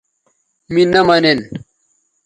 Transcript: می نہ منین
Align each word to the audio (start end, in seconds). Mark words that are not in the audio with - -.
می 0.73 0.83
نہ 0.91 1.01
منین 1.07 1.39